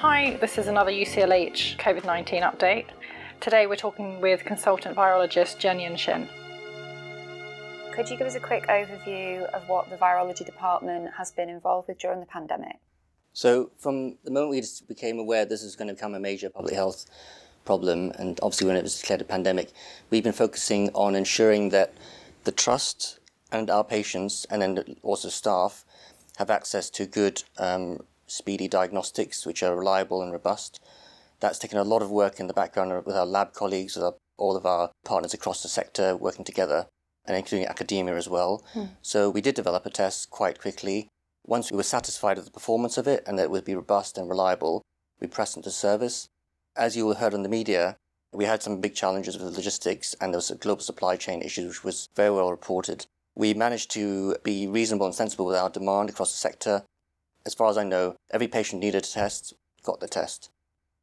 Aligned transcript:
Hi, 0.00 0.38
this 0.40 0.56
is 0.56 0.66
another 0.66 0.90
UCLH 0.90 1.76
COVID 1.76 2.06
19 2.06 2.42
update. 2.42 2.86
Today 3.38 3.66
we're 3.66 3.76
talking 3.76 4.18
with 4.18 4.46
consultant 4.46 4.96
virologist 4.96 5.60
Jianyun 5.60 5.98
Shin. 5.98 6.26
Could 7.92 8.08
you 8.08 8.16
give 8.16 8.26
us 8.26 8.34
a 8.34 8.40
quick 8.40 8.66
overview 8.68 9.42
of 9.50 9.68
what 9.68 9.90
the 9.90 9.96
virology 9.96 10.46
department 10.46 11.10
has 11.18 11.32
been 11.32 11.50
involved 11.50 11.86
with 11.86 11.98
during 11.98 12.18
the 12.18 12.24
pandemic? 12.24 12.76
So, 13.34 13.72
from 13.76 14.16
the 14.24 14.30
moment 14.30 14.52
we 14.52 14.62
became 14.88 15.18
aware 15.18 15.44
this 15.44 15.62
is 15.62 15.76
going 15.76 15.88
to 15.88 15.94
become 15.94 16.14
a 16.14 16.18
major 16.18 16.48
public 16.48 16.72
health 16.72 17.04
problem, 17.66 18.10
and 18.12 18.40
obviously 18.42 18.68
when 18.68 18.76
it 18.76 18.82
was 18.82 18.98
declared 18.98 19.20
a 19.20 19.24
pandemic, 19.24 19.70
we've 20.08 20.24
been 20.24 20.32
focusing 20.32 20.88
on 20.94 21.14
ensuring 21.14 21.68
that 21.76 21.92
the 22.44 22.52
trust 22.52 23.18
and 23.52 23.68
our 23.68 23.84
patients, 23.84 24.46
and 24.48 24.62
then 24.62 24.96
also 25.02 25.28
staff, 25.28 25.84
have 26.38 26.48
access 26.48 26.88
to 26.88 27.04
good 27.04 27.44
um, 27.58 28.00
speedy 28.30 28.68
diagnostics 28.68 29.44
which 29.44 29.62
are 29.62 29.76
reliable 29.76 30.22
and 30.22 30.32
robust. 30.32 30.80
That's 31.40 31.58
taken 31.58 31.78
a 31.78 31.84
lot 31.84 32.02
of 32.02 32.10
work 32.10 32.38
in 32.38 32.46
the 32.46 32.54
background 32.54 33.04
with 33.04 33.16
our 33.16 33.26
lab 33.26 33.52
colleagues, 33.52 33.96
with 33.96 34.04
our, 34.04 34.14
all 34.38 34.56
of 34.56 34.66
our 34.66 34.90
partners 35.04 35.34
across 35.34 35.62
the 35.62 35.68
sector 35.68 36.16
working 36.16 36.44
together, 36.44 36.86
and 37.24 37.36
including 37.36 37.66
academia 37.66 38.16
as 38.16 38.28
well. 38.28 38.64
Hmm. 38.72 38.84
So 39.02 39.30
we 39.30 39.40
did 39.40 39.54
develop 39.54 39.86
a 39.86 39.90
test 39.90 40.30
quite 40.30 40.60
quickly. 40.60 41.08
Once 41.46 41.70
we 41.70 41.76
were 41.76 41.82
satisfied 41.82 42.36
with 42.36 42.46
the 42.46 42.52
performance 42.52 42.98
of 42.98 43.08
it 43.08 43.24
and 43.26 43.38
that 43.38 43.44
it 43.44 43.50
would 43.50 43.64
be 43.64 43.74
robust 43.74 44.16
and 44.18 44.28
reliable, 44.28 44.82
we 45.20 45.26
pressed 45.26 45.56
into 45.56 45.70
service. 45.70 46.28
As 46.76 46.96
you 46.96 47.06
all 47.06 47.14
heard 47.14 47.34
on 47.34 47.42
the 47.42 47.48
media, 47.48 47.96
we 48.32 48.44
had 48.44 48.62
some 48.62 48.80
big 48.80 48.94
challenges 48.94 49.36
with 49.36 49.50
the 49.50 49.56
logistics 49.56 50.14
and 50.20 50.32
there 50.32 50.38
was 50.38 50.50
a 50.50 50.54
global 50.54 50.82
supply 50.82 51.16
chain 51.16 51.42
issue 51.42 51.66
which 51.66 51.82
was 51.82 52.08
very 52.14 52.30
well 52.30 52.50
reported. 52.50 53.06
We 53.34 53.54
managed 53.54 53.90
to 53.92 54.36
be 54.44 54.66
reasonable 54.68 55.06
and 55.06 55.14
sensible 55.14 55.46
with 55.46 55.56
our 55.56 55.70
demand 55.70 56.10
across 56.10 56.30
the 56.32 56.38
sector 56.38 56.84
as 57.46 57.54
far 57.54 57.68
as 57.68 57.78
I 57.78 57.84
know, 57.84 58.16
every 58.30 58.48
patient 58.48 58.80
needed 58.82 59.04
a 59.04 59.06
test 59.06 59.54
got 59.82 60.00
the 60.00 60.08
test. 60.08 60.50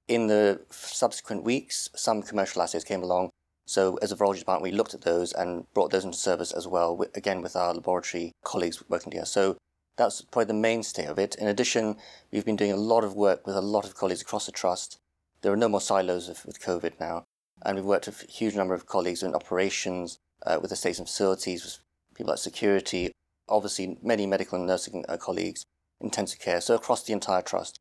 In 0.07 0.27
the 0.27 0.61
subsequent 0.69 1.43
weeks, 1.43 1.89
some 1.95 2.21
commercial 2.21 2.61
assays 2.61 2.83
came 2.83 3.03
along. 3.03 3.29
So, 3.65 3.97
as 4.01 4.11
a 4.11 4.15
virology 4.15 4.39
department, 4.39 4.71
we 4.71 4.77
looked 4.77 4.93
at 4.93 5.01
those 5.01 5.33
and 5.33 5.65
brought 5.73 5.91
those 5.91 6.05
into 6.05 6.17
service 6.17 6.53
as 6.53 6.67
well, 6.67 7.03
again 7.15 7.41
with 7.41 7.55
our 7.55 7.73
laboratory 7.73 8.31
colleagues 8.43 8.81
working 8.87 9.11
together. 9.11 9.25
So, 9.25 9.57
that's 9.97 10.21
probably 10.21 10.45
the 10.45 10.53
mainstay 10.53 11.05
of 11.05 11.19
it. 11.19 11.35
In 11.35 11.47
addition, 11.47 11.97
we've 12.31 12.45
been 12.45 12.55
doing 12.55 12.71
a 12.71 12.77
lot 12.77 13.03
of 13.03 13.15
work 13.15 13.45
with 13.45 13.55
a 13.55 13.61
lot 13.61 13.83
of 13.83 13.95
colleagues 13.95 14.21
across 14.21 14.45
the 14.45 14.51
trust. 14.51 14.97
There 15.41 15.51
are 15.51 15.57
no 15.57 15.69
more 15.69 15.81
silos 15.81 16.29
with 16.45 16.61
COVID 16.61 16.99
now. 16.99 17.23
And 17.65 17.75
we've 17.75 17.85
worked 17.85 18.05
with 18.05 18.23
a 18.23 18.31
huge 18.31 18.55
number 18.55 18.75
of 18.75 18.85
colleagues 18.85 19.23
in 19.23 19.33
operations, 19.33 20.19
uh, 20.45 20.59
with 20.61 20.69
the 20.69 20.75
states 20.75 20.99
and 20.99 21.07
facilities, 21.07 21.65
with 21.65 21.79
people 22.15 22.29
like 22.31 22.39
security, 22.39 23.11
obviously 23.49 23.97
many 24.03 24.25
medical 24.27 24.57
and 24.57 24.67
nursing 24.67 25.03
uh, 25.09 25.17
colleagues, 25.17 25.63
intensive 26.01 26.39
care, 26.39 26.61
so 26.61 26.75
across 26.75 27.03
the 27.03 27.13
entire 27.13 27.41
trust. 27.41 27.79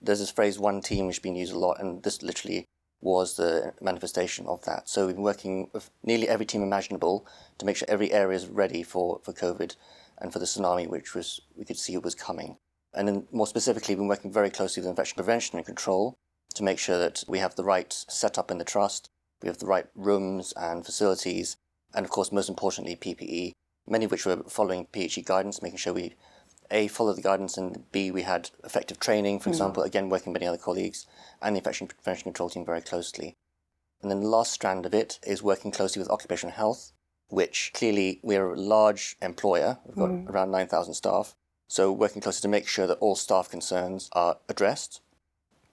There's 0.00 0.20
this 0.20 0.30
phrase 0.30 0.58
one 0.58 0.80
team 0.80 1.06
which 1.06 1.16
has 1.16 1.22
been 1.22 1.36
used 1.36 1.52
a 1.52 1.58
lot, 1.58 1.80
and 1.80 2.02
this 2.02 2.22
literally 2.22 2.66
was 3.00 3.36
the 3.36 3.74
manifestation 3.80 4.46
of 4.46 4.64
that. 4.64 4.88
So 4.88 5.06
we've 5.06 5.16
been 5.16 5.24
working 5.24 5.68
with 5.72 5.90
nearly 6.04 6.28
every 6.28 6.46
team 6.46 6.62
imaginable 6.62 7.26
to 7.58 7.66
make 7.66 7.76
sure 7.76 7.86
every 7.90 8.12
area 8.12 8.36
is 8.36 8.46
ready 8.46 8.82
for, 8.82 9.20
for 9.22 9.32
COVID 9.32 9.76
and 10.18 10.32
for 10.32 10.38
the 10.38 10.44
tsunami, 10.44 10.88
which 10.88 11.14
was 11.14 11.40
we 11.56 11.64
could 11.64 11.78
see 11.78 11.96
was 11.98 12.14
coming. 12.14 12.56
And 12.94 13.08
then 13.08 13.26
more 13.32 13.46
specifically, 13.46 13.94
we've 13.94 14.00
been 14.00 14.08
working 14.08 14.32
very 14.32 14.50
closely 14.50 14.80
with 14.80 14.90
infection 14.90 15.16
prevention 15.16 15.56
and 15.56 15.66
control 15.66 16.14
to 16.54 16.62
make 16.62 16.78
sure 16.78 16.98
that 16.98 17.24
we 17.26 17.38
have 17.38 17.54
the 17.54 17.64
right 17.64 17.92
setup 17.92 18.50
in 18.50 18.58
the 18.58 18.64
trust, 18.64 19.08
we 19.42 19.48
have 19.48 19.58
the 19.58 19.66
right 19.66 19.86
rooms 19.94 20.52
and 20.56 20.84
facilities, 20.84 21.56
and 21.94 22.04
of 22.04 22.10
course, 22.10 22.30
most 22.30 22.48
importantly, 22.48 22.94
PPE, 22.94 23.52
many 23.88 24.04
of 24.04 24.10
which 24.10 24.26
were 24.26 24.42
following 24.48 24.86
PHE 24.92 25.22
guidance, 25.24 25.62
making 25.62 25.78
sure 25.78 25.92
we 25.92 26.14
a, 26.72 26.88
follow 26.88 27.12
the 27.12 27.22
guidance, 27.22 27.56
and 27.56 27.90
B, 27.92 28.10
we 28.10 28.22
had 28.22 28.50
effective 28.64 28.98
training, 28.98 29.38
for 29.38 29.50
mm. 29.50 29.52
example, 29.52 29.82
again, 29.82 30.08
working 30.08 30.32
with 30.32 30.40
many 30.40 30.48
other 30.48 30.58
colleagues 30.58 31.06
and 31.40 31.54
the 31.54 31.58
infection 31.58 31.86
prevention 31.86 32.24
control 32.24 32.48
team 32.48 32.64
very 32.64 32.80
closely. 32.80 33.36
And 34.00 34.10
then 34.10 34.20
the 34.20 34.28
last 34.28 34.52
strand 34.52 34.84
of 34.84 34.94
it 34.94 35.20
is 35.24 35.42
working 35.42 35.70
closely 35.70 36.00
with 36.00 36.10
occupational 36.10 36.54
health, 36.54 36.92
which 37.28 37.70
clearly 37.72 38.20
we're 38.22 38.52
a 38.52 38.60
large 38.60 39.16
employer. 39.22 39.78
We've 39.86 39.96
got 39.96 40.10
mm. 40.10 40.28
around 40.28 40.50
9,000 40.50 40.94
staff. 40.94 41.34
So 41.68 41.92
working 41.92 42.20
closely 42.20 42.42
to 42.42 42.48
make 42.48 42.68
sure 42.68 42.86
that 42.86 42.98
all 42.98 43.14
staff 43.14 43.48
concerns 43.48 44.10
are 44.12 44.38
addressed 44.48 45.00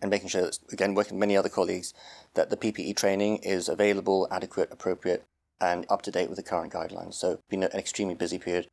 and 0.02 0.10
making 0.10 0.30
sure 0.30 0.44
that, 0.44 0.60
again, 0.72 0.94
working 0.94 1.16
with 1.16 1.20
many 1.20 1.36
other 1.36 1.50
colleagues, 1.50 1.94
that 2.36 2.50
the 2.50 2.58
PPE 2.58 2.96
training 2.96 3.38
is 3.38 3.68
available, 3.68 4.28
adequate, 4.32 4.70
appropriate, 4.72 5.26
and 5.60 5.86
up 5.90 6.02
to 6.04 6.12
date 6.12 6.30
with 6.30 6.38
the 6.38 6.44
current 6.44 6.72
guidelines. 6.72 7.16
So 7.16 7.32
it's 7.32 7.42
been 7.50 7.64
an 7.64 7.72
extremely 7.74 8.16
busy 8.16 8.40
period. 8.40 8.68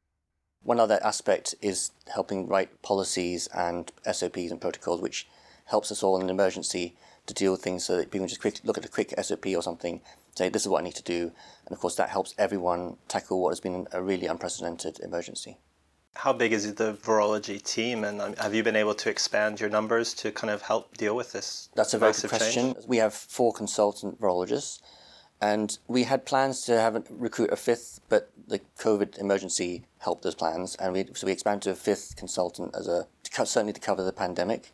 One 0.63 0.81
other 0.81 0.99
aspect 1.03 1.55
is 1.61 1.91
helping 2.09 2.49
write 2.49 2.83
policies 2.83 3.47
and 3.49 3.93
SOPs 4.11 4.51
and 4.51 4.61
protocols, 4.61 5.01
which 5.01 5.29
helps 5.67 5.93
us 5.93 6.03
all 6.03 6.17
in 6.17 6.23
an 6.23 6.31
emergency 6.31 6.97
to 7.27 7.35
deal 7.35 7.53
with 7.53 7.63
things 7.63 7.85
so 7.85 7.97
that 7.97 8.11
people 8.11 8.27
just 8.27 8.41
quick 8.41 8.61
look 8.65 8.79
at 8.79 8.85
a 8.85 8.89
quick 8.89 9.15
SOP 9.21 9.47
or 9.49 9.63
something, 9.63 10.01
say 10.35 10.49
this 10.49 10.63
is 10.63 10.69
what 10.69 10.81
I 10.81 10.85
need 10.85 10.95
to 10.95 11.03
do, 11.03 11.33
and 11.67 11.73
of 11.73 11.81
course 11.81 11.97
that 11.97 12.09
helps 12.09 12.35
everyone 12.39 12.97
tackle 13.09 13.43
what 13.43 13.51
has 13.51 13.61
been 13.61 13.87
a 13.93 14.03
really 14.03 14.27
unprecedented 14.27 15.01
emergency. 15.01 15.59
How 16.15 16.33
big 16.33 16.53
is 16.53 16.73
the 16.75 16.95
virology 16.95 17.63
team, 17.63 18.05
and 18.05 18.23
um, 18.23 18.35
have 18.37 18.55
you 18.55 18.63
been 18.63 18.77
able 18.77 18.95
to 18.95 19.11
expand 19.11 19.61
your 19.61 19.69
numbers 19.69 20.15
to 20.15 20.33
kind 20.33 20.51
of 20.51 20.63
help 20.63 20.97
deal 20.97 21.15
with 21.15 21.33
this? 21.33 21.69
That's 21.75 21.93
a 21.93 21.99
very 21.99 22.13
good 22.13 22.31
question. 22.31 22.75
Change? 22.75 22.87
We 22.87 22.97
have 22.97 23.13
four 23.13 23.53
consultant 23.53 24.19
virologists, 24.19 24.81
and 25.41 25.79
we 25.87 26.05
had 26.05 26.25
plans 26.25 26.63
to 26.63 26.81
have 26.81 26.97
a, 26.97 27.03
recruit 27.11 27.53
a 27.53 27.57
fifth, 27.57 28.01
but 28.09 28.31
the 28.49 28.61
COVID 28.79 29.19
emergency 29.19 29.85
helped 29.99 30.23
those 30.23 30.35
plans, 30.35 30.77
and 30.77 30.93
we 30.93 31.07
so 31.15 31.27
we 31.27 31.33
expanded 31.33 31.63
to 31.63 31.71
a 31.71 31.75
fifth 31.75 32.17
consultant 32.17 32.75
as 32.75 32.89
a 32.89 33.07
to, 33.25 33.47
certainly 33.47 33.73
to 33.73 33.81
cover 33.81 34.03
the 34.03 34.13
pandemic. 34.13 34.73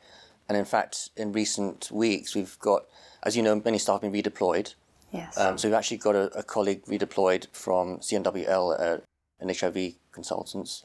And 0.49 0.59
in 0.59 0.65
fact, 0.65 1.11
in 1.17 1.33
recent 1.33 1.91
weeks, 1.91 2.35
we've 2.35 2.59
got, 2.59 2.85
as 3.23 3.37
you 3.37 3.43
know, 3.43 3.61
many 3.65 3.79
staff 3.79 4.03
have 4.03 4.13
been 4.13 4.23
redeployed. 4.23 4.75
Yes. 5.13 5.39
Um, 5.39 5.57
so 5.57 5.69
we've 5.69 5.75
actually 5.75 5.99
got 5.99 6.15
a, 6.15 6.39
a, 6.39 6.43
colleague 6.43 6.85
redeployed 6.87 7.47
from 7.53 7.99
CNWL, 7.99 8.81
uh, 8.81 8.99
an 9.41 9.55
HIV 9.55 9.95
consultants. 10.11 10.85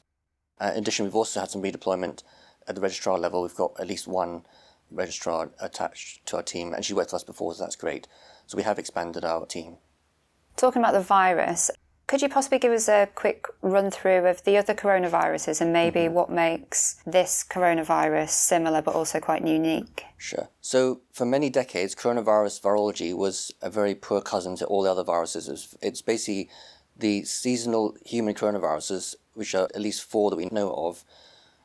Uh, 0.60 0.72
in 0.74 0.80
addition, 0.80 1.06
we've 1.06 1.16
also 1.16 1.40
had 1.40 1.50
some 1.50 1.62
redeployment 1.62 2.24
at 2.68 2.76
the 2.76 2.82
registrar 2.82 3.18
level. 3.18 3.42
We've 3.42 3.56
got 3.56 3.80
at 3.80 3.88
least 3.88 4.08
one 4.08 4.44
registrar 4.92 5.52
attached 5.60 6.26
to 6.28 6.38
our 6.38 6.44
team, 6.44 6.74
and 6.74 6.84
she 6.84 6.94
worked 6.94 7.10
with 7.10 7.22
us 7.22 7.24
before, 7.24 7.54
so 7.54 7.64
that's 7.64 7.76
great. 7.76 8.08
So 8.46 8.58
we 8.58 8.64
have 8.64 8.80
expanded 8.80 9.26
our 9.26 9.46
team. 9.46 9.78
Talking 10.56 10.82
about 10.82 10.94
the 10.94 11.02
virus, 11.02 11.70
could 12.08 12.22
you 12.22 12.30
possibly 12.30 12.58
give 12.58 12.72
us 12.72 12.88
a 12.88 13.10
quick 13.14 13.46
run 13.62 13.92
through 13.92 14.26
of 14.26 14.44
the 14.46 14.56
other 14.56 14.74
coronaviruses 14.74 15.60
and 15.60 15.74
maybe 15.74 16.02
mm-hmm. 16.02 16.14
what 16.14 16.30
makes 16.30 17.02
this 17.06 17.46
coronavirus 17.48 18.30
similar 18.30 18.82
but 18.82 18.96
also 18.96 19.20
quite 19.20 19.46
unique? 19.46 20.06
Sure. 20.18 20.48
So, 20.62 21.02
for 21.12 21.26
many 21.26 21.50
decades, 21.50 21.96
coronavirus 21.96 22.62
virology 22.62 23.14
was 23.16 23.52
a 23.62 23.70
very 23.70 23.94
poor 23.94 24.22
cousin 24.22 24.56
to 24.58 24.66
all 24.66 24.84
the 24.84 24.92
other 24.92 25.04
viruses. 25.04 25.76
It's 25.82 26.02
basically 26.02 26.50
the 26.96 27.26
seasonal 27.26 27.98
human 28.06 28.34
coronaviruses, 28.34 29.16
which 29.34 29.54
are 29.54 29.66
at 29.66 29.82
least 29.82 30.04
four 30.04 30.30
that 30.30 30.38
we 30.38 30.46
know 30.46 30.74
of, 30.74 31.04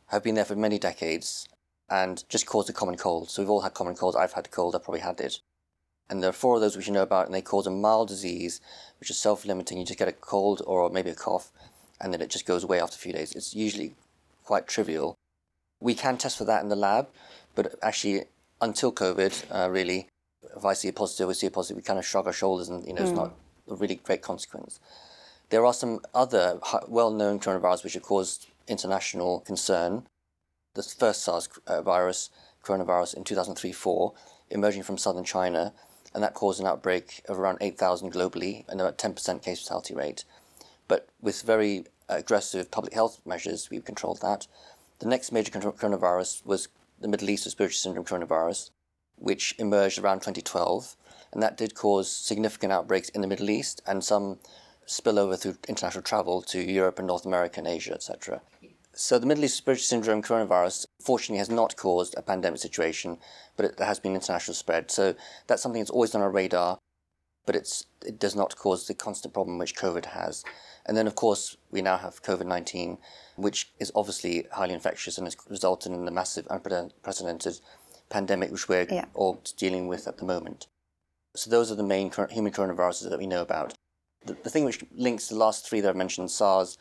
have 0.08 0.24
been 0.24 0.34
there 0.34 0.44
for 0.44 0.56
many 0.56 0.78
decades 0.78 1.48
and 1.92 2.24
just 2.28 2.46
caused 2.46 2.70
a 2.70 2.72
common 2.72 2.96
cold. 2.96 3.30
So, 3.30 3.42
we've 3.42 3.50
all 3.50 3.60
had 3.60 3.74
common 3.74 3.94
colds. 3.94 4.16
I've 4.16 4.32
had 4.32 4.46
a 4.46 4.48
cold, 4.48 4.74
I've 4.74 4.84
probably 4.84 5.00
had 5.00 5.20
it. 5.20 5.40
And 6.08 6.22
there 6.22 6.30
are 6.30 6.40
four 6.44 6.56
of 6.56 6.60
those 6.60 6.76
which 6.76 6.86
you 6.86 6.92
know 6.92 7.02
about, 7.02 7.26
and 7.26 7.34
they 7.34 7.42
cause 7.42 7.66
a 7.66 7.70
mild 7.70 8.08
disease, 8.08 8.60
which 8.98 9.10
is 9.10 9.18
self 9.18 9.44
limiting. 9.44 9.78
You 9.78 9.84
just 9.84 9.98
get 9.98 10.08
a 10.08 10.12
cold 10.12 10.62
or 10.66 10.90
maybe 10.90 11.10
a 11.10 11.14
cough, 11.14 11.52
and 12.00 12.12
then 12.12 12.20
it 12.20 12.30
just 12.30 12.46
goes 12.46 12.64
away 12.64 12.80
after 12.80 12.96
a 12.96 12.98
few 12.98 13.12
days. 13.12 13.32
It's 13.32 13.54
usually 13.54 13.94
quite 14.44 14.66
trivial. 14.66 15.16
We 15.80 15.94
can 15.94 16.16
test 16.16 16.38
for 16.38 16.44
that 16.44 16.62
in 16.62 16.68
the 16.68 16.76
lab, 16.76 17.08
but 17.54 17.74
actually, 17.82 18.24
until 18.60 18.92
COVID, 18.92 19.44
uh, 19.50 19.70
really, 19.70 20.08
if 20.56 20.64
I 20.64 20.74
see 20.74 20.88
a 20.88 20.92
positive, 20.92 21.28
we 21.28 21.34
see 21.34 21.46
a 21.46 21.50
positive, 21.50 21.76
we 21.76 21.82
kind 21.82 21.98
of 21.98 22.06
shrug 22.06 22.26
our 22.26 22.32
shoulders 22.32 22.68
and, 22.68 22.86
you 22.86 22.94
know, 22.94 23.02
mm. 23.02 23.08
it's 23.08 23.16
not 23.16 23.34
a 23.70 23.74
really 23.74 23.96
great 23.96 24.22
consequence. 24.22 24.80
There 25.50 25.66
are 25.66 25.74
some 25.74 26.00
other 26.14 26.58
well 26.88 27.10
known 27.10 27.38
coronaviruses 27.40 27.84
which 27.84 27.94
have 27.94 28.02
caused 28.02 28.48
international 28.68 29.40
concern. 29.40 30.06
The 30.74 30.82
first 30.82 31.22
SARS 31.22 31.50
uh, 31.66 31.82
virus, 31.82 32.30
coronavirus 32.64 33.14
in 33.14 33.24
2003 33.24 33.72
4, 33.72 34.12
emerging 34.50 34.84
from 34.84 34.96
southern 34.96 35.24
China, 35.24 35.74
and 36.14 36.22
that 36.22 36.32
caused 36.32 36.60
an 36.60 36.66
outbreak 36.66 37.22
of 37.28 37.38
around 37.38 37.58
8,000 37.60 38.10
globally 38.10 38.64
and 38.68 38.80
about 38.80 38.96
10% 38.96 39.42
case 39.42 39.62
fatality 39.62 39.94
rate. 39.94 40.24
But 40.88 41.08
with 41.20 41.42
very 41.42 41.84
aggressive 42.08 42.70
public 42.70 42.94
health 42.94 43.20
measures, 43.26 43.68
we 43.70 43.80
controlled 43.80 44.22
that. 44.22 44.46
The 44.98 45.08
next 45.08 45.30
major 45.30 45.50
coronavirus 45.50 46.46
was 46.46 46.68
the 47.00 47.08
Middle 47.08 47.28
East 47.28 47.44
respiratory 47.44 47.74
syndrome 47.74 48.06
coronavirus, 48.06 48.70
which 49.16 49.54
emerged 49.58 49.98
around 49.98 50.20
2012, 50.20 50.96
and 51.32 51.42
that 51.42 51.56
did 51.56 51.74
cause 51.74 52.10
significant 52.10 52.72
outbreaks 52.72 53.08
in 53.10 53.20
the 53.20 53.26
Middle 53.26 53.50
East 53.50 53.82
and 53.86 54.02
some 54.02 54.38
spillover 54.86 55.38
through 55.38 55.56
international 55.68 56.02
travel 56.02 56.40
to 56.42 56.60
Europe 56.60 56.98
and 56.98 57.08
North 57.08 57.26
America 57.26 57.60
and 57.60 57.68
Asia, 57.68 57.92
etc. 57.92 58.40
So 58.94 59.18
the 59.18 59.26
Middle 59.26 59.44
East 59.44 59.54
respiratory 59.60 59.80
syndrome 59.80 60.22
coronavirus 60.22 60.86
fortunately 61.02 61.38
has 61.38 61.48
not 61.50 61.76
caused 61.76 62.14
a 62.16 62.22
pandemic 62.22 62.60
situation, 62.60 63.18
but 63.56 63.64
it, 63.66 63.76
there 63.78 63.86
has 63.86 63.98
been 63.98 64.14
international 64.14 64.54
spread. 64.54 64.90
So 64.90 65.14
that's 65.46 65.62
something 65.62 65.80
that's 65.80 65.90
always 65.90 66.14
on 66.14 66.20
our 66.20 66.30
radar, 66.30 66.78
but 67.46 67.56
it's 67.56 67.86
it 68.04 68.18
does 68.18 68.36
not 68.36 68.56
cause 68.56 68.86
the 68.86 68.94
constant 68.94 69.32
problem 69.32 69.58
which 69.58 69.76
COVID 69.76 70.06
has. 70.06 70.44
And 70.84 70.96
then 70.96 71.06
of 71.06 71.14
course 71.14 71.56
we 71.70 71.80
now 71.80 71.96
have 71.96 72.22
COVID 72.22 72.46
nineteen, 72.46 72.98
which 73.36 73.72
is 73.78 73.90
obviously 73.94 74.46
highly 74.52 74.74
infectious 74.74 75.16
and 75.16 75.26
has 75.26 75.36
resulted 75.48 75.92
in 75.92 76.06
a 76.06 76.10
massive 76.10 76.46
unprecedented 76.50 77.60
pandemic 78.10 78.50
which 78.50 78.68
we're 78.68 78.86
Yeah. 78.90 79.06
all 79.14 79.42
dealing 79.56 79.88
with 79.88 80.06
at 80.06 80.18
the 80.18 80.24
moment. 80.26 80.66
So 81.34 81.48
those 81.50 81.72
are 81.72 81.76
the 81.76 81.82
main 81.82 82.12
human 82.30 82.52
coronaviruses 82.52 83.08
that 83.08 83.18
we 83.18 83.26
know 83.26 83.40
about. 83.40 83.72
The, 84.26 84.34
the 84.34 84.50
thing 84.50 84.66
which 84.66 84.84
links 84.94 85.28
the 85.28 85.34
last 85.34 85.66
three 85.66 85.80
that 85.80 85.88
I've 85.88 85.96
mentioned, 85.96 86.30
SARS, 86.30 86.76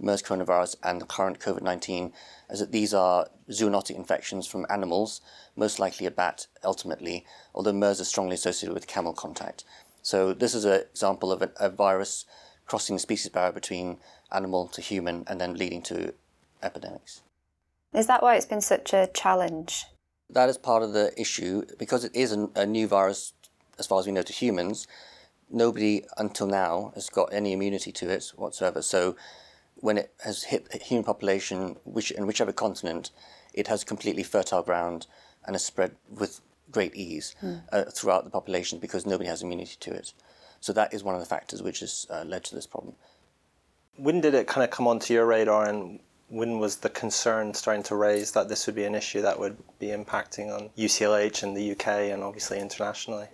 MERS 0.00 0.22
coronavirus, 0.22 0.76
and 0.82 1.00
the 1.00 1.06
current 1.06 1.38
COVID 1.38 1.62
19, 1.62 2.12
is 2.50 2.60
that 2.60 2.72
these 2.72 2.94
are 2.94 3.28
zoonotic 3.50 3.96
infections 3.96 4.46
from 4.46 4.66
animals, 4.70 5.20
most 5.56 5.78
likely 5.78 6.06
a 6.06 6.10
bat 6.10 6.46
ultimately, 6.64 7.24
although 7.54 7.72
MERS 7.72 8.00
is 8.00 8.08
strongly 8.08 8.34
associated 8.34 8.74
with 8.74 8.86
camel 8.86 9.12
contact. 9.12 9.64
So 10.02 10.32
this 10.32 10.54
is 10.54 10.64
an 10.64 10.80
example 10.80 11.32
of 11.32 11.42
a, 11.42 11.50
a 11.56 11.68
virus 11.68 12.24
crossing 12.66 12.96
the 12.96 13.00
species 13.00 13.30
barrier 13.30 13.52
between 13.52 13.98
animal 14.32 14.68
to 14.68 14.80
human 14.80 15.24
and 15.26 15.40
then 15.40 15.54
leading 15.54 15.82
to 15.82 16.14
epidemics. 16.62 17.22
Is 17.92 18.06
that 18.06 18.22
why 18.22 18.36
it's 18.36 18.46
been 18.46 18.60
such 18.60 18.94
a 18.94 19.08
challenge? 19.12 19.86
That 20.28 20.48
is 20.48 20.56
part 20.56 20.82
of 20.82 20.92
the 20.92 21.12
issue 21.20 21.64
because 21.78 22.04
it 22.04 22.14
is 22.14 22.32
a, 22.32 22.48
a 22.54 22.64
new 22.64 22.86
virus, 22.86 23.32
as 23.78 23.86
far 23.86 23.98
as 23.98 24.06
we 24.06 24.12
know, 24.12 24.22
to 24.22 24.32
humans. 24.32 24.86
Nobody 25.50 26.04
until 26.16 26.46
now 26.46 26.92
has 26.94 27.10
got 27.10 27.32
any 27.32 27.52
immunity 27.52 27.90
to 27.90 28.08
it 28.08 28.32
whatsoever. 28.36 28.82
So, 28.82 29.16
when 29.80 29.98
it 29.98 30.12
has 30.24 30.44
hit 30.44 30.70
the 30.70 30.78
human 30.78 31.04
population, 31.04 31.76
which 31.84 32.10
in 32.10 32.26
whichever 32.26 32.52
continent, 32.52 33.10
it 33.54 33.66
has 33.66 33.84
completely 33.84 34.22
fertile 34.22 34.62
ground 34.62 35.06
and 35.44 35.54
has 35.54 35.64
spread 35.64 35.96
with 36.08 36.40
great 36.70 36.94
ease 36.94 37.34
uh, 37.72 37.84
throughout 37.84 38.24
the 38.24 38.30
population 38.30 38.78
because 38.78 39.06
nobody 39.06 39.28
has 39.28 39.42
immunity 39.42 39.76
to 39.80 39.92
it. 39.92 40.12
So 40.60 40.72
that 40.74 40.92
is 40.92 41.02
one 41.02 41.14
of 41.14 41.20
the 41.20 41.26
factors 41.26 41.62
which 41.62 41.80
has 41.80 42.06
uh, 42.10 42.24
led 42.24 42.44
to 42.44 42.54
this 42.54 42.66
problem. 42.66 42.94
When 43.96 44.20
did 44.20 44.34
it 44.34 44.46
kind 44.46 44.64
of 44.64 44.70
come 44.70 44.86
onto 44.86 45.12
your 45.14 45.26
radar, 45.26 45.68
and 45.68 46.00
when 46.28 46.58
was 46.58 46.76
the 46.76 46.88
concern 46.90 47.52
starting 47.54 47.82
to 47.84 47.96
raise 47.96 48.32
that 48.32 48.48
this 48.48 48.66
would 48.66 48.76
be 48.76 48.84
an 48.84 48.94
issue 48.94 49.22
that 49.22 49.38
would 49.38 49.56
be 49.78 49.88
impacting 49.88 50.54
on 50.54 50.70
UCLH 50.78 51.42
and 51.42 51.56
the 51.56 51.72
UK 51.72 52.12
and 52.12 52.22
obviously 52.22 52.58
internationally? 52.60 53.26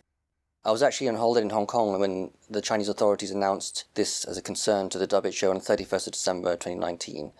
I 0.66 0.72
was 0.72 0.82
actually 0.82 1.08
on 1.08 1.14
holiday 1.14 1.44
in 1.44 1.50
Hong 1.50 1.68
Kong 1.68 2.00
when 2.00 2.32
the 2.50 2.60
Chinese 2.60 2.88
authorities 2.88 3.30
announced 3.30 3.84
this 3.94 4.24
as 4.24 4.36
a 4.36 4.42
concern 4.42 4.88
to 4.88 4.98
the 4.98 5.06
WHO 5.06 5.48
on 5.48 5.58
the 5.58 5.62
31st 5.62 6.08
of 6.08 6.12
December 6.14 6.56
2019. 6.56 7.30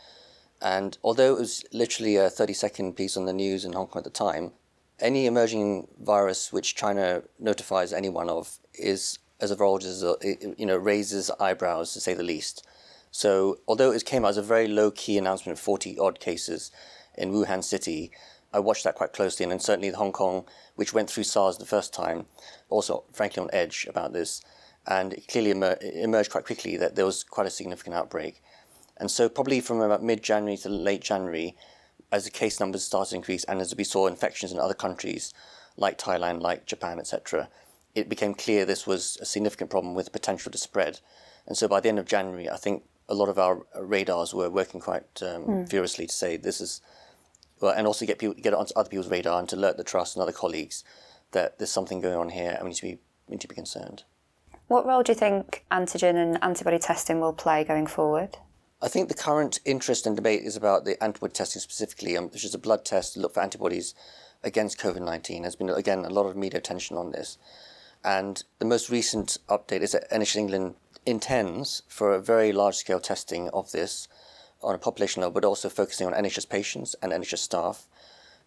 And 0.63 0.97
although 1.03 1.35
it 1.35 1.41
was 1.41 1.65
literally 1.73 2.15
a 2.15 2.31
30 2.31 2.53
second 2.53 2.93
piece 2.93 3.17
on 3.17 3.25
the 3.25 3.33
news 3.33 3.65
in 3.65 3.73
Hong 3.73 3.89
Kong 3.89 3.99
at 3.99 4.05
the 4.05 4.11
time, 4.11 4.53
any 5.01 5.27
emerging 5.27 5.89
virus 6.01 6.53
which 6.53 6.77
China 6.77 7.25
notifies 7.41 7.93
anyone 7.93 8.31
of 8.31 8.61
is, 8.75 9.19
as 9.41 9.51
a 9.51 9.57
virologist, 9.57 10.57
you 10.57 10.65
know, 10.65 10.77
raises 10.77 11.29
eyebrows 11.41 11.93
to 11.95 12.01
say 12.01 12.15
the 12.15 12.23
least. 12.23 12.65
So 13.11 13.59
although 13.67 13.91
it 13.91 14.05
came 14.05 14.25
out 14.25 14.29
as 14.29 14.37
a 14.37 14.43
very 14.43 14.69
low 14.69 14.93
key 14.93 15.19
announcement 15.19 15.59
of 15.59 15.65
40 15.65 15.99
odd 15.99 16.21
cases 16.21 16.71
in 17.19 17.33
Wuhan 17.33 17.65
City, 17.65 18.13
I 18.53 18.61
watched 18.61 18.85
that 18.85 18.95
quite 18.95 19.13
closely, 19.13 19.45
and 19.45 19.53
then 19.53 19.61
certainly 19.61 19.91
Hong 19.91 20.13
Kong, 20.13 20.45
which 20.77 20.95
went 20.95 21.11
through 21.11 21.25
SARS 21.25 21.59
the 21.59 21.67
first 21.67 21.93
time, 21.93 22.27
also 22.69 23.05
frankly 23.13 23.43
on 23.43 23.51
edge 23.53 23.87
about 23.89 24.13
this, 24.13 24.43
and 24.87 25.13
it 25.13 25.29
clearly 25.29 25.51
emer- 25.51 25.79
emerged 25.81 26.31
quite 26.31 26.45
quickly 26.45 26.77
that 26.77 26.95
there 26.95 27.05
was 27.05 27.25
quite 27.25 27.47
a 27.47 27.51
significant 27.51 27.97
outbreak. 27.97 28.43
And 28.97 29.11
so 29.11 29.29
probably 29.29 29.61
from 29.61 29.81
about 29.81 30.03
mid-January 30.03 30.57
to 30.59 30.69
late 30.69 31.03
January, 31.03 31.57
as 32.13 32.25
the 32.25 32.31
case 32.31 32.61
numbers 32.61 32.85
started 32.85 33.11
to 33.11 33.17
increase, 33.17 33.45
and 33.45 33.61
as 33.61 33.75
we 33.77 33.85
saw 33.85 34.07
infections 34.07 34.53
in 34.53 34.59
other 34.59 34.75
countries 34.75 35.35
like 35.77 35.99
Thailand, 35.99 36.41
like 36.41 36.67
Japan, 36.67 36.99
etc., 36.99 37.49
it 37.95 38.09
became 38.09 38.35
clear 38.35 38.65
this 38.65 38.87
was 38.87 39.19
a 39.21 39.27
significant 39.27 39.71
problem 39.71 39.95
with 39.95 40.13
potential 40.13 40.53
to 40.53 40.59
spread. 40.59 41.01
And 41.47 41.57
so 41.57 41.67
by 41.67 41.81
the 41.81 41.89
end 41.89 41.99
of 41.99 42.07
January, 42.07 42.49
I 42.49 42.57
think 42.57 42.85
a 43.09 43.15
lot 43.15 43.29
of 43.29 43.39
our 43.39 43.67
radars 43.81 44.35
were 44.35 44.51
working 44.51 44.81
quite 44.81 45.23
um, 45.23 45.67
furiously 45.67 46.07
to 46.07 46.13
say 46.13 46.37
this 46.37 46.61
is, 46.61 46.81
and 47.63 47.87
also 47.87 48.07
get 48.07 48.19
people 48.19 48.35
get 48.35 48.53
it 48.53 48.59
onto 48.59 48.75
other 48.75 48.89
people's 48.89 49.11
radar 49.11 49.39
and 49.39 49.49
to 49.49 49.57
alert 49.57 49.77
the 49.77 49.85
trust 49.85 50.17
and 50.17 50.23
other 50.23 50.33
colleagues 50.33 50.85
that 51.33 51.59
there's 51.59 51.71
something 51.71 52.01
going 52.01 52.17
on 52.17 52.29
here 52.31 52.51
and 52.51 52.63
we 52.63 52.69
need 52.71 52.77
to 52.77 52.83
be 52.83 52.99
we 53.27 53.33
need 53.33 53.41
to 53.41 53.49
be 53.49 53.55
concerned. 53.55 54.05
What 54.69 54.87
role 54.87 55.03
do 55.03 55.13
you 55.13 55.19
think 55.19 55.65
antigen 55.71 56.17
and 56.17 56.43
antibody 56.43 56.79
testing 56.79 57.21
will 57.21 57.33
play 57.33 57.65
going 57.65 57.87
forward? 57.87 58.39
I 58.83 58.89
think 58.89 59.09
the 59.09 59.15
current 59.15 59.61
interest 59.65 60.07
and 60.07 60.15
debate 60.15 60.43
is 60.43 60.57
about 60.57 60.85
the 60.85 61.03
antibody 61.03 61.33
testing 61.33 61.61
specifically, 61.61 62.17
um, 62.17 62.29
which 62.29 62.45
is 62.45 62.55
a 62.55 62.59
blood 62.59 62.85
test 62.85 63.15
to 63.15 63.21
look 63.21 63.35
for 63.35 63.43
antibodies 63.43 63.95
against 64.43 64.79
COVID 64.79 65.03
19. 65.03 65.43
There's 65.43 65.57
been, 65.57 65.71
again, 65.71 66.05
a 66.05 66.11
lot 66.11 66.27
of 66.27 66.37
media 66.37 66.59
attention 66.59 66.97
on 66.97 67.13
this. 67.13 67.39
And 68.05 68.45
the 68.59 68.65
most 68.65 68.91
recent 68.91 69.39
update 69.49 69.81
is 69.81 69.93
that 69.93 70.11
NHS 70.11 70.37
England 70.37 70.75
intends 71.07 71.83
for 71.89 72.13
a 72.13 72.21
very 72.21 72.53
large 72.53 72.77
scale 72.77 73.01
testing 73.01 73.49
of 73.51 73.73
this 73.73 74.09
on 74.63 74.75
a 74.75 74.79
population 74.79 75.21
level, 75.23 75.33
but 75.33 75.45
also 75.45 75.69
focusing 75.69 76.07
on 76.07 76.13
NHS 76.13 76.49
patients 76.49 76.95
and 77.03 77.13
NHS 77.13 77.39
staff. 77.39 77.87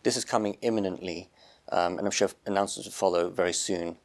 This 0.04 0.18
is 0.18 0.26
coming 0.26 0.58
imminently, 0.62 1.30
um, 1.72 1.98
and 1.98 2.08
I'm 2.08 2.12
sure 2.12 2.30
announcements 2.46 2.88
will 2.88 2.94
follow 2.94 3.30
very 3.30 3.54
soon. 3.54 3.98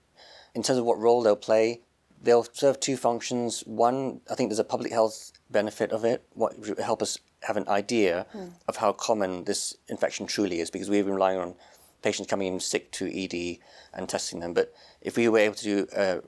In 0.55 0.63
terms 0.63 0.79
of 0.79 0.85
what 0.85 0.99
role 0.99 1.23
they'll 1.23 1.37
play, 1.37 1.81
they'll 2.23 2.47
serve 2.53 2.81
two 2.81 2.97
functions. 2.97 3.63
One, 3.67 4.21
I 4.31 4.35
think 4.35 4.51
there's 4.51 4.59
a 4.59 4.65
public 4.65 4.93
health 4.93 5.33
benefit 5.51 5.93
of 5.93 6.05
it, 6.05 6.25
what 6.35 6.59
would 6.59 6.79
help 6.79 7.03
us 7.03 7.19
have 7.43 7.57
an 7.57 7.69
idea 7.69 8.27
of 8.67 8.77
how 8.77 8.93
common 8.93 9.45
this 9.45 9.77
infection 9.89 10.27
truly 10.27 10.61
is, 10.61 10.71
because 10.71 10.89
we've 10.89 11.05
been 11.05 11.15
relying 11.15 11.39
on 11.39 11.55
patients 12.03 12.29
coming 12.29 12.53
in 12.53 12.61
sick 12.61 12.91
to 12.93 13.07
ED 13.07 13.59
and 13.93 14.09
testing 14.09 14.41
them. 14.41 14.55
But 14.55 14.73
if 15.01 15.17
we 15.17 15.29
were 15.29 15.39
able 15.39 15.55
to 15.57 15.65
do 15.65 15.87
uh, 15.97 16.21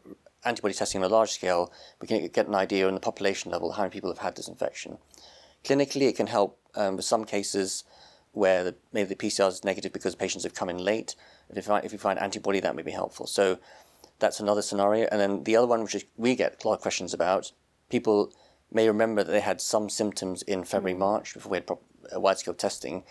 antibody 0.44 0.74
testing 0.74 1.02
on 1.02 1.10
a 1.10 1.14
large 1.14 1.30
scale, 1.30 1.72
we 2.00 2.06
can 2.08 2.26
get 2.28 2.46
an 2.46 2.54
idea 2.54 2.86
on 2.86 2.94
the 2.94 3.00
population 3.00 3.50
level 3.50 3.72
how 3.72 3.82
many 3.82 3.92
people 3.92 4.10
have 4.10 4.18
had 4.18 4.36
this 4.36 4.48
infection. 4.48 4.98
Clinically, 5.66 6.08
it 6.08 6.16
can 6.16 6.28
help 6.28 6.60
um, 6.76 6.96
with 6.96 7.04
some 7.04 7.24
cases 7.24 7.82
where 8.30 8.62
the, 8.62 8.74
maybe 8.92 9.08
the 9.08 9.16
PCR 9.16 9.48
is 9.48 9.64
negative 9.64 9.92
because 9.92 10.14
patients 10.14 10.44
have 10.44 10.54
come 10.54 10.68
in 10.68 10.78
late. 10.78 11.16
If 11.50 11.56
you 11.56 11.62
find, 11.62 11.84
if 11.84 11.92
you 11.92 11.98
find 11.98 12.18
antibody, 12.20 12.60
that 12.60 12.76
may 12.76 12.82
be 12.82 12.92
helpful. 12.92 13.26
So 13.26 13.58
that's 14.20 14.38
another 14.38 14.62
scenario. 14.62 15.08
And 15.10 15.20
then 15.20 15.42
the 15.42 15.56
other 15.56 15.66
one, 15.66 15.82
which 15.82 15.96
is, 15.96 16.04
we 16.16 16.36
get 16.36 16.62
a 16.62 16.68
lot 16.68 16.74
of 16.74 16.80
questions 16.80 17.12
about, 17.12 17.50
people 17.90 18.32
may 18.70 18.86
remember 18.86 19.24
that 19.24 19.32
they 19.32 19.40
had 19.40 19.60
some 19.60 19.88
symptoms 19.88 20.42
in 20.42 20.64
February, 20.64 20.96
March 20.96 21.34
before 21.34 21.50
we 21.50 21.56
had 21.56 21.66
prop- 21.66 21.82
uh, 22.14 22.20
wide-scale 22.20 22.54
testing, 22.54 23.02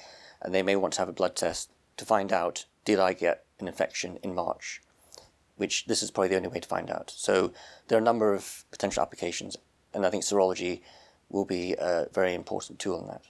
and 0.41 0.53
they 0.53 0.63
may 0.63 0.75
want 0.75 0.93
to 0.93 0.99
have 0.99 1.09
a 1.09 1.13
blood 1.13 1.35
test 1.35 1.71
to 1.97 2.05
find 2.05 2.31
out 2.31 2.65
did 2.85 2.99
I 2.99 3.13
get 3.13 3.45
an 3.59 3.67
infection 3.67 4.17
in 4.23 4.35
March, 4.35 4.81
which 5.57 5.85
this 5.87 6.03
is 6.03 6.11
probably 6.11 6.29
the 6.29 6.37
only 6.37 6.49
way 6.49 6.59
to 6.59 6.67
find 6.67 6.89
out. 6.89 7.11
So 7.15 7.51
there 7.87 7.97
are 7.97 8.01
a 8.01 8.03
number 8.05 8.33
of 8.33 8.63
potential 8.71 9.01
applications, 9.01 9.57
and 9.93 10.05
I 10.05 10.09
think 10.09 10.23
serology 10.23 10.81
will 11.29 11.45
be 11.45 11.75
a 11.79 12.07
very 12.13 12.33
important 12.33 12.79
tool 12.79 13.01
in 13.01 13.07
that. 13.07 13.21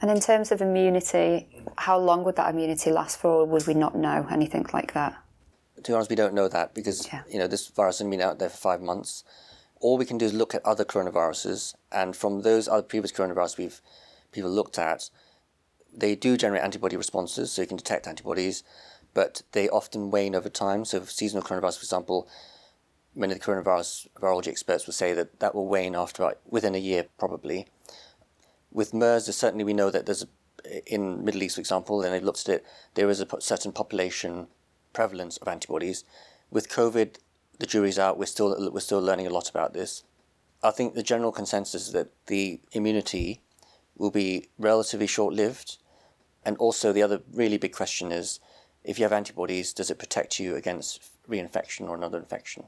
And 0.00 0.10
in 0.10 0.20
terms 0.20 0.52
of 0.52 0.60
immunity, 0.60 1.48
how 1.78 1.98
long 1.98 2.22
would 2.24 2.36
that 2.36 2.52
immunity 2.52 2.90
last 2.90 3.18
for, 3.18 3.30
or 3.30 3.44
would 3.46 3.66
we 3.66 3.74
not 3.74 3.96
know 3.96 4.26
anything 4.30 4.66
like 4.72 4.92
that? 4.94 5.16
to 5.82 5.92
be 5.92 5.94
honest, 5.94 6.10
we 6.10 6.16
don't 6.16 6.34
know 6.34 6.48
that 6.48 6.74
because 6.74 7.06
Yeah. 7.06 7.22
you 7.28 7.38
know 7.38 7.46
this 7.46 7.68
virus 7.68 7.98
has 7.98 8.08
been 8.08 8.20
out 8.20 8.38
there 8.38 8.48
for 8.48 8.56
five 8.56 8.80
months. 8.80 9.22
All 9.80 9.98
we 9.98 10.06
can 10.06 10.18
do 10.18 10.24
is 10.24 10.32
look 10.32 10.54
at 10.54 10.64
other 10.64 10.84
coronaviruses, 10.84 11.74
and 11.92 12.16
from 12.16 12.42
those 12.42 12.66
other 12.66 12.82
previous 12.82 13.12
coronaviruses 13.12 13.58
we've 13.58 13.80
people 14.32 14.50
looked 14.50 14.78
at, 14.78 15.10
they 15.94 16.16
do 16.16 16.36
generate 16.36 16.62
antibody 16.62 16.96
responses, 16.96 17.52
so 17.52 17.62
you 17.62 17.68
can 17.68 17.76
detect 17.76 18.06
antibodies, 18.06 18.64
but 19.14 19.42
they 19.52 19.68
often 19.68 20.10
wane 20.10 20.34
over 20.34 20.48
time. 20.48 20.84
So, 20.84 21.04
seasonal 21.04 21.44
coronavirus, 21.44 21.78
for 21.78 21.84
example, 21.84 22.28
many 23.16 23.32
of 23.32 23.40
the 23.40 23.44
coronavirus 23.44 24.08
virology 24.20 24.48
experts 24.48 24.86
will 24.86 24.92
say 24.92 25.12
that 25.14 25.40
that 25.40 25.54
will 25.54 25.66
wane 25.66 25.96
after 25.96 26.34
within 26.46 26.74
a 26.74 26.78
year, 26.78 27.06
probably. 27.18 27.66
With 28.70 28.92
MERS, 28.92 29.34
certainly 29.34 29.64
we 29.64 29.72
know 29.72 29.90
that 29.90 30.06
there's 30.06 30.24
a, 30.24 30.94
in 30.94 31.24
Middle 31.24 31.42
East, 31.42 31.56
for 31.56 31.60
example, 31.60 32.02
and 32.02 32.12
they've 32.12 32.22
looked 32.22 32.48
at 32.48 32.56
it. 32.56 32.66
There 32.94 33.08
is 33.08 33.20
a 33.20 33.40
certain 33.40 33.72
population 33.72 34.48
prevalence 34.92 35.36
of 35.38 35.48
antibodies. 35.48 36.04
With 36.50 36.68
COVID, 36.68 37.16
the 37.58 37.66
jury's 37.66 37.98
out. 37.98 38.18
We're 38.18 38.26
still 38.26 38.70
we're 38.72 38.80
still 38.80 39.00
learning 39.00 39.26
a 39.26 39.30
lot 39.30 39.48
about 39.48 39.72
this. 39.72 40.04
I 40.62 40.70
think 40.70 40.94
the 40.94 41.02
general 41.02 41.32
consensus 41.32 41.86
is 41.86 41.92
that 41.92 42.08
the 42.26 42.60
immunity 42.72 43.40
will 43.96 44.10
be 44.10 44.48
relatively 44.58 45.06
short-lived, 45.06 45.78
and 46.44 46.56
also 46.58 46.92
the 46.92 47.02
other 47.02 47.22
really 47.32 47.56
big 47.56 47.72
question 47.72 48.12
is, 48.12 48.40
if 48.84 48.98
you 48.98 49.04
have 49.04 49.12
antibodies, 49.12 49.72
does 49.72 49.90
it 49.90 49.98
protect 49.98 50.38
you 50.38 50.54
against 50.54 51.10
reinfection 51.28 51.88
or 51.88 51.94
another 51.94 52.18
infection? 52.18 52.64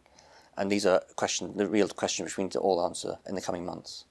And 0.58 0.70
these 0.70 0.84
are 0.84 1.02
questions, 1.16 1.56
the 1.56 1.66
real 1.66 1.88
questions 1.88 2.26
which 2.26 2.36
we 2.36 2.44
need 2.44 2.52
to 2.52 2.58
all 2.58 2.84
answer 2.84 3.18
in 3.26 3.34
the 3.34 3.40
coming 3.40 3.64
months. 3.64 4.04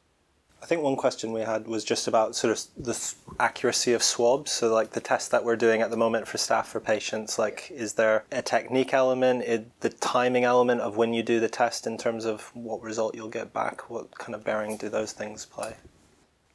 I 0.64 0.66
think 0.66 0.82
one 0.82 0.96
question 0.96 1.34
we 1.34 1.42
had 1.42 1.68
was 1.68 1.84
just 1.84 2.08
about 2.08 2.36
sort 2.36 2.52
of 2.52 2.64
the 2.84 2.94
th- 2.94 3.14
accuracy 3.40 3.94
of 3.94 4.02
swabs. 4.02 4.52
So, 4.52 4.74
like 4.74 4.90
the 4.90 5.00
test 5.00 5.30
that 5.30 5.44
we're 5.44 5.56
doing 5.56 5.84
at 5.84 5.92
the 5.92 5.98
moment 5.98 6.28
for 6.28 6.40
staff 6.40 6.70
for 6.70 6.80
patients, 6.80 7.38
like 7.38 7.70
is 7.70 7.94
there 7.94 8.24
a 8.32 8.42
technique 8.42 8.92
element, 8.92 9.46
the 9.82 9.90
timing 9.90 10.46
element 10.46 10.82
of 10.82 10.98
when 10.98 11.14
you 11.14 11.22
do 11.22 11.40
the 11.40 11.48
test 11.48 11.86
in 11.86 11.96
terms 11.96 12.26
of 12.26 12.50
what 12.56 12.82
result 12.82 13.14
you'll 13.14 13.30
get 13.30 13.54
back? 13.54 13.88
What 13.92 14.18
kind 14.18 14.34
of 14.34 14.44
bearing 14.44 14.78
do 14.78 14.90
those 14.90 15.12
things 15.12 15.46
play? 15.46 15.76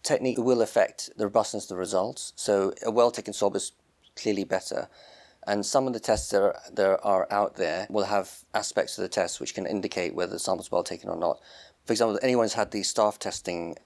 technique 0.02 0.38
will 0.38 0.62
affect 0.62 1.10
the 1.16 1.24
robustness 1.24 1.64
of 1.64 1.68
the 1.70 1.76
results. 1.76 2.32
So 2.36 2.74
a 2.84 2.90
well-taken 2.90 3.32
swab 3.32 3.56
is 3.56 3.72
clearly 4.16 4.44
better. 4.44 4.88
And 5.46 5.66
some 5.66 5.86
of 5.86 5.92
the 5.92 6.00
tests 6.00 6.30
that 6.30 6.42
are, 6.42 6.56
that 6.72 7.00
are 7.02 7.26
out 7.30 7.56
there 7.56 7.86
will 7.90 8.04
have 8.04 8.44
aspects 8.54 8.96
of 8.96 9.02
the 9.02 9.08
test 9.08 9.40
which 9.40 9.54
can 9.54 9.66
indicate 9.66 10.14
whether 10.14 10.32
the 10.32 10.38
sample's 10.38 10.70
well 10.70 10.84
taken 10.84 11.08
or 11.08 11.16
not. 11.16 11.40
For 11.84 11.92
example, 11.92 12.16
if 12.16 12.24
anyone's 12.24 12.54
had 12.54 12.70
the 12.70 12.82
staff 12.84 13.18
testing, 13.18 13.76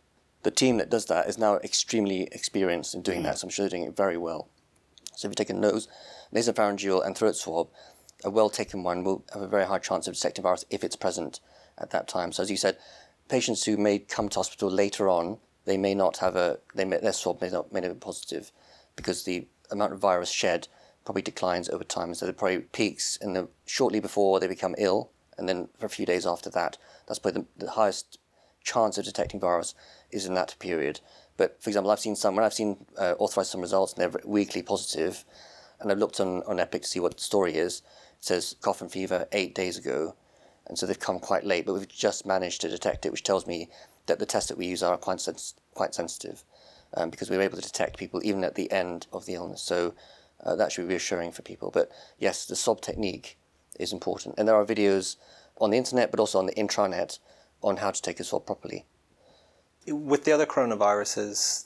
the 0.43 0.51
team 0.51 0.77
that 0.77 0.91
does 0.91 1.07
that 1.07 1.29
is 1.29 1.39
now 1.39 1.57
extremely 1.57 2.25
experienced 2.33 2.95
in 2.95 3.03
doing 3.03 3.21
mm. 3.21 3.25
that. 3.25 3.39
So 3.39 3.47
I'm 3.47 3.51
sure 3.51 3.65
they're 3.65 3.79
doing 3.79 3.89
it 3.89 3.97
very 3.97 4.19
well. 4.19 4.49
So 5.17 5.27
if 5.27 5.31
you 5.31 5.35
take 5.35 5.51
a 5.51 5.55
nose, 5.55 5.89
nasopharyngeal 6.35 7.05
and 7.05 7.17
throat 7.17 7.37
swab, 7.37 7.69
a 8.23 8.31
well 8.31 8.51
taken 8.51 8.83
one 8.83 9.03
will 9.03 9.25
have 9.33 9.43
a 9.43 9.49
very 9.49 9.67
high 9.67 9.79
chance 9.79 10.07
of 10.07 10.15
detecting 10.15 10.43
virus 10.43 10.65
if 10.71 10.85
it's 10.85 10.97
present 10.97 11.41
at 11.79 11.91
that 11.91 12.09
time. 12.09 12.33
So, 12.33 12.43
as 12.43 12.51
you 12.51 12.57
said, 12.57 12.77
patients 13.29 13.65
who 13.65 13.77
may 13.77 13.99
come 13.99 14.29
to 14.29 14.39
hospital 14.39 14.71
later 14.71 15.09
on, 15.09 15.39
they 15.65 15.77
may 15.77 15.95
not 15.95 16.19
have 16.19 16.37
a, 16.37 16.59
they 16.75 16.85
may, 16.85 16.99
their 16.99 17.13
swab 17.13 17.41
may 17.41 17.51
not, 17.51 17.73
may 17.73 17.81
not 17.81 17.89
be 17.89 17.99
positive 17.99 18.53
because 18.95 19.25
the 19.25 19.47
amount 19.71 19.93
of 19.93 19.99
virus 19.99 20.31
shed 20.31 20.69
probably 21.07 21.23
declines 21.23 21.71
over 21.71 21.85
time. 21.85 22.13
So, 22.13 22.27
it 22.27 22.37
probably 22.37 22.59
peaks 22.59 23.17
in 23.17 23.33
the, 23.33 23.49
shortly 23.65 24.01
before 24.01 24.39
they 24.39 24.47
become 24.47 24.75
ill, 24.77 25.11
and 25.39 25.49
then 25.49 25.69
for 25.79 25.87
a 25.87 25.91
few 25.91 26.05
days 26.05 26.27
after 26.27 26.51
that. 26.51 26.77
That's 27.07 27.19
probably 27.19 27.47
the, 27.57 27.65
the 27.65 27.71
highest 27.73 28.19
chance 28.63 28.99
of 28.99 29.05
detecting 29.05 29.41
virus 29.41 29.75
is 30.11 30.27
in 30.27 30.35
that 30.35 30.57
period. 30.59 31.01
But 31.37 31.63
for 31.63 31.71
example, 31.71 31.91
I've 31.91 32.01
seen 32.01 32.17
some, 32.17 32.35
when 32.35 32.45
I've 32.45 32.55
seen 32.55 32.85
uh, 32.99 33.15
authorized 33.19 33.51
some 33.51 33.61
results 33.61 33.93
and 33.93 34.03
they're 34.03 34.21
weakly 34.25 34.63
positive, 34.63 35.25
and 35.81 35.91
I've 35.91 35.99
looked 35.99 36.21
on, 36.21 36.43
on 36.45 36.59
Epic 36.59 36.83
to 36.83 36.89
see 36.89 37.01
what 37.01 37.17
the 37.17 37.23
story 37.23 37.55
is, 37.57 37.83
it 38.19 38.25
says 38.25 38.57
cough 38.61 38.81
and 38.81 38.91
fever 38.91 39.29
eight 39.33 39.55
days 39.55 39.79
ago. 39.79 40.15
And 40.67 40.77
so 40.77 40.85
they've 40.85 40.99
come 40.99 41.21
quite 41.21 41.45
late, 41.45 41.65
but 41.65 41.75
we've 41.75 41.89
just 41.89 42.27
managed 42.27 42.61
to 42.63 42.69
detect 42.69 43.07
it, 43.07 43.13
which 43.13 43.23
tells 43.23 43.47
me 43.47 43.69
that 44.07 44.19
the 44.19 44.27
tests 44.27 44.49
that 44.49 44.59
we 44.59 44.67
use 44.67 44.83
are 44.83 44.97
quite, 44.97 45.21
sens- 45.21 45.55
quite 45.75 45.95
sensitive 45.95 46.43
um, 46.95 47.11
because 47.11 47.31
we 47.31 47.37
were 47.37 47.43
able 47.43 47.57
to 47.57 47.63
detect 47.63 47.99
people 47.99 48.21
even 48.25 48.43
at 48.43 48.57
the 48.57 48.71
end 48.73 49.07
of 49.13 49.27
the 49.27 49.35
illness. 49.35 49.63
So 49.63 49.95
uh, 50.47 50.57
that 50.57 50.73
should 50.73 50.87
be 50.87 50.95
reassuring 50.95 51.33
for 51.33 51.43
people. 51.43 51.71
But 51.71 51.91
yes, 52.19 52.47
the 52.47 52.57
sob 52.57 52.81
technique 52.81 53.37
is 53.79 53.93
important. 53.93 54.37
And 54.38 54.47
there 54.49 54.55
are 54.55 54.65
videos 54.65 55.17
on 55.59 55.71
the 55.71 55.76
internet, 55.76 56.11
but 56.11 56.21
also 56.21 56.38
on 56.38 56.47
the 56.47 56.55
intranet 56.55 57.19
on 57.62 57.79
how 57.79 57.91
to 57.91 58.00
take 58.00 58.21
a 58.21 58.25
swab 58.25 58.47
properly. 58.47 58.87
With 59.87 60.25
the 60.25 60.33
other 60.33 60.47
coronaviruses, 60.47 61.65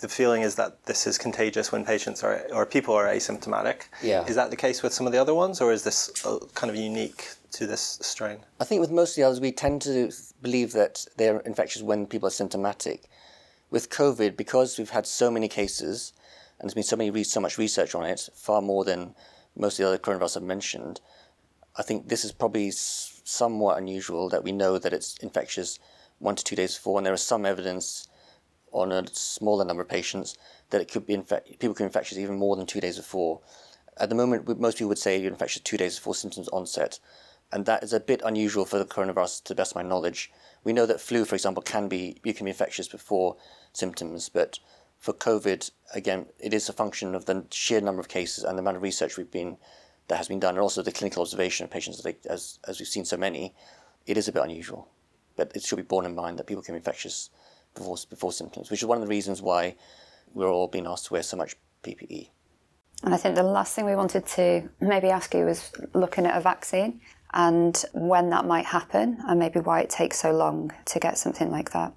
the 0.00 0.08
feeling 0.08 0.42
is 0.42 0.56
that 0.56 0.84
this 0.84 1.06
is 1.06 1.18
contagious 1.18 1.70
when 1.70 1.84
patients 1.84 2.22
are 2.24 2.46
or 2.52 2.66
people 2.66 2.94
are 2.94 3.06
asymptomatic. 3.06 3.82
Yeah. 4.02 4.26
Is 4.26 4.34
that 4.34 4.50
the 4.50 4.56
case 4.56 4.82
with 4.82 4.92
some 4.92 5.06
of 5.06 5.12
the 5.12 5.18
other 5.18 5.34
ones, 5.34 5.60
or 5.60 5.72
is 5.72 5.84
this 5.84 6.24
uh, 6.26 6.38
kind 6.54 6.70
of 6.70 6.76
unique 6.76 7.28
to 7.52 7.66
this 7.66 7.98
strain? 8.02 8.38
I 8.60 8.64
think 8.64 8.80
with 8.80 8.90
most 8.90 9.12
of 9.12 9.16
the 9.16 9.22
others, 9.24 9.40
we 9.40 9.52
tend 9.52 9.82
to 9.82 10.10
believe 10.42 10.72
that 10.72 11.06
they're 11.16 11.40
infectious 11.40 11.82
when 11.82 12.06
people 12.06 12.26
are 12.26 12.32
symptomatic. 12.32 13.08
With 13.70 13.90
COVID, 13.90 14.36
because 14.36 14.78
we've 14.78 14.90
had 14.90 15.06
so 15.06 15.30
many 15.30 15.46
cases 15.46 16.14
and 16.58 16.68
there's 16.68 16.74
been 16.74 16.82
so 16.82 16.96
many 16.96 17.24
so 17.24 17.40
much 17.40 17.58
research 17.58 17.94
on 17.94 18.04
it, 18.04 18.28
far 18.34 18.60
more 18.60 18.84
than 18.84 19.14
most 19.56 19.78
of 19.78 19.84
the 19.84 19.88
other 19.88 19.98
coronavirus 19.98 20.38
I've 20.38 20.42
mentioned, 20.44 21.00
I 21.76 21.82
think 21.82 22.08
this 22.08 22.24
is 22.24 22.32
probably 22.32 22.70
somewhat 22.72 23.78
unusual 23.78 24.28
that 24.30 24.42
we 24.42 24.52
know 24.52 24.78
that 24.78 24.92
it's 24.92 25.16
infectious 25.18 25.78
one 26.18 26.34
to 26.34 26.42
two 26.42 26.56
days 26.56 26.74
before, 26.74 26.98
and 26.98 27.06
there 27.06 27.14
is 27.14 27.22
some 27.22 27.46
evidence 27.46 28.08
on 28.72 28.92
a 28.92 29.06
smaller 29.06 29.64
number 29.64 29.82
of 29.82 29.88
patients 29.88 30.36
that 30.70 30.80
it 30.80 30.90
could 30.90 31.06
be 31.06 31.14
infect- 31.14 31.58
people 31.58 31.74
could 31.74 31.84
be 31.84 31.86
infectious 31.86 32.18
even 32.18 32.36
more 32.36 32.56
than 32.56 32.66
two 32.66 32.80
days 32.80 32.96
before. 32.96 33.40
At 33.96 34.08
the 34.08 34.14
moment, 34.14 34.60
most 34.60 34.78
people 34.78 34.88
would 34.88 34.98
say 34.98 35.18
you're 35.18 35.30
infectious 35.30 35.62
two 35.62 35.76
days 35.76 35.96
before 35.96 36.14
symptoms 36.14 36.48
onset, 36.48 36.98
and 37.52 37.64
that 37.66 37.82
is 37.82 37.92
a 37.92 38.00
bit 38.00 38.20
unusual 38.24 38.64
for 38.64 38.78
the 38.78 38.84
coronavirus 38.84 39.44
to 39.44 39.54
the 39.54 39.56
best 39.56 39.72
of 39.72 39.76
my 39.76 39.82
knowledge. 39.82 40.30
We 40.64 40.72
know 40.72 40.86
that 40.86 41.00
flu, 41.00 41.24
for 41.24 41.34
example, 41.34 41.62
can 41.62 41.88
be 41.88 42.20
you 42.24 42.34
can 42.34 42.44
be 42.44 42.50
infectious 42.50 42.88
before 42.88 43.36
symptoms, 43.72 44.28
but 44.28 44.58
for 44.98 45.12
COVID, 45.12 45.70
again, 45.94 46.26
it 46.38 46.52
is 46.52 46.68
a 46.68 46.72
function 46.72 47.14
of 47.14 47.26
the 47.26 47.44
sheer 47.50 47.80
number 47.80 48.00
of 48.00 48.08
cases 48.08 48.44
and 48.44 48.58
the 48.58 48.62
amount 48.62 48.76
of 48.76 48.82
research 48.82 49.16
we've 49.16 49.30
been 49.30 49.56
that 50.08 50.16
has 50.16 50.28
been 50.28 50.40
done, 50.40 50.54
and 50.54 50.60
also 50.60 50.82
the 50.82 50.92
clinical 50.92 51.22
observation 51.22 51.64
of 51.64 51.70
patients. 51.70 52.04
Like, 52.04 52.20
as 52.28 52.58
as 52.66 52.78
we've 52.78 52.88
seen 52.88 53.04
so 53.04 53.16
many, 53.16 53.54
it 54.06 54.16
is 54.16 54.28
a 54.28 54.32
bit 54.32 54.42
unusual, 54.42 54.88
but 55.36 55.52
it 55.54 55.62
should 55.62 55.76
be 55.76 55.82
borne 55.82 56.06
in 56.06 56.14
mind 56.14 56.38
that 56.38 56.46
people 56.46 56.62
can 56.62 56.74
be 56.74 56.78
infectious 56.78 57.30
before 57.74 57.96
before 58.08 58.32
symptoms, 58.32 58.70
which 58.70 58.82
is 58.82 58.86
one 58.86 58.98
of 58.98 59.02
the 59.02 59.08
reasons 59.08 59.42
why 59.42 59.76
we're 60.32 60.50
all 60.50 60.68
being 60.68 60.86
asked 60.86 61.06
to 61.06 61.12
wear 61.12 61.22
so 61.22 61.36
much. 61.36 61.56
PPE. 61.82 62.30
And 63.02 63.14
I 63.14 63.16
think 63.16 63.36
the 63.36 63.42
last 63.42 63.74
thing 63.74 63.84
we 63.84 63.94
wanted 63.94 64.26
to 64.26 64.68
maybe 64.80 65.08
ask 65.08 65.34
you 65.34 65.44
was 65.44 65.70
looking 65.94 66.26
at 66.26 66.36
a 66.36 66.40
vaccine 66.40 67.00
and 67.32 67.84
when 67.92 68.30
that 68.30 68.46
might 68.46 68.66
happen 68.66 69.18
and 69.26 69.38
maybe 69.38 69.60
why 69.60 69.80
it 69.80 69.90
takes 69.90 70.18
so 70.18 70.32
long 70.32 70.72
to 70.86 70.98
get 70.98 71.18
something 71.18 71.50
like 71.50 71.70
that. 71.72 71.92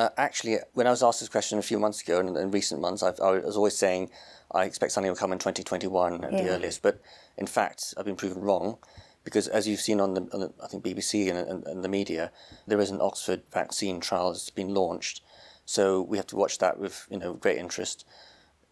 Uh, 0.00 0.08
actually, 0.16 0.56
when 0.72 0.86
I 0.86 0.90
was 0.90 1.02
asked 1.02 1.20
this 1.20 1.28
question 1.28 1.58
a 1.58 1.62
few 1.62 1.78
months 1.78 2.00
ago, 2.00 2.20
and 2.20 2.34
in 2.34 2.50
recent 2.50 2.80
months, 2.80 3.02
I've, 3.02 3.20
I 3.20 3.32
was 3.32 3.54
always 3.54 3.76
saying 3.76 4.08
I 4.50 4.64
expect 4.64 4.92
something 4.92 5.10
will 5.10 5.16
come 5.16 5.30
in 5.30 5.38
2021 5.38 6.24
at 6.24 6.30
the 6.30 6.48
earliest. 6.48 6.80
But 6.80 7.02
in 7.36 7.46
fact, 7.46 7.92
I've 7.98 8.06
been 8.06 8.16
proven 8.16 8.40
wrong 8.40 8.78
because, 9.24 9.46
as 9.46 9.68
you've 9.68 9.80
seen 9.80 10.00
on 10.00 10.14
the, 10.14 10.22
on 10.32 10.40
the 10.40 10.52
I 10.64 10.68
think 10.68 10.82
BBC 10.82 11.28
and, 11.28 11.36
and, 11.46 11.66
and 11.66 11.84
the 11.84 11.88
media, 11.90 12.32
there 12.66 12.80
is 12.80 12.88
an 12.88 13.02
Oxford 13.02 13.42
vaccine 13.52 14.00
trial 14.00 14.32
that's 14.32 14.48
been 14.48 14.72
launched. 14.72 15.20
So 15.66 16.00
we 16.00 16.16
have 16.16 16.28
to 16.28 16.36
watch 16.36 16.56
that 16.60 16.78
with 16.78 17.06
you 17.10 17.18
know 17.18 17.34
great 17.34 17.58
interest. 17.58 18.06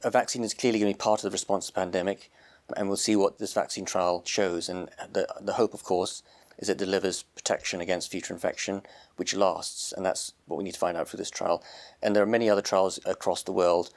A 0.03 0.11
vaccine 0.11 0.45
is 0.45 0.55
clearly 0.55 0.79
going 0.79 0.91
to 0.91 0.97
be 0.97 1.03
part 1.03 1.21
of 1.21 1.25
the 1.25 1.35
response 1.35 1.67
to 1.67 1.75
the 1.75 1.81
pandemic, 1.81 2.31
and 2.75 2.89
we'll 2.89 2.97
see 2.97 3.17
what 3.17 3.39
this 3.39 3.53
vaccine 3.53 3.85
trial 3.85 4.23
shows. 4.25 4.71
And 4.71 4.89
the 5.13 5.29
the 5.43 5.53
hope, 5.53 5.75
of 5.75 5.85
course, 5.85 6.23
is 6.59 6.69
it 6.69 6.79
delivers 6.79 7.23
protection 7.23 7.81
against 7.81 8.11
future 8.11 8.35
infection, 8.35 8.83
which 9.17 9.35
lasts, 9.35 9.93
and 9.93 10.05
that's 10.05 10.33
what 10.47 10.57
we 10.57 10.65
need 10.65 10.75
to 10.75 10.79
find 10.79 10.97
out 10.97 11.09
through 11.09 11.19
this 11.19 11.31
trial. 11.31 11.63
And 12.03 12.15
there 12.15 12.23
are 12.23 12.27
many 12.27 12.51
other 12.51 12.63
trials 12.63 12.99
across 13.07 13.43
the 13.43 13.53
world. 13.53 13.91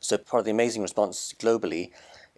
So 0.00 0.18
part 0.18 0.40
of 0.40 0.44
the 0.44 0.50
amazing 0.50 0.82
response 0.82 1.34
globally 1.38 1.90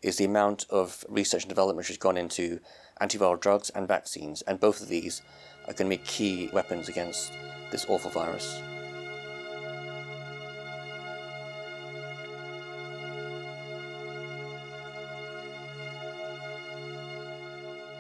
is 0.03 0.17
the 0.17 0.25
amount 0.25 0.67
of 0.71 1.05
research 1.09 1.43
and 1.43 1.49
development 1.49 1.79
which 1.79 1.89
has 1.89 1.97
gone 1.97 2.17
into 2.17 2.61
antiviral 3.01 3.41
drugs 3.41 3.71
and 3.71 3.89
vaccines, 3.89 4.43
and 4.43 4.61
both 4.61 4.81
of 4.81 4.89
these 4.89 5.23
are 5.67 5.75
going 5.75 5.91
to 5.91 5.97
be 5.97 6.05
key 6.05 6.51
weapons 6.53 6.89
against 6.89 7.33
this 7.71 7.87
awful 7.89 8.11
virus. 8.11 8.61